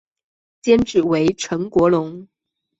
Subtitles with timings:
[0.63, 2.27] 监制为岑国荣。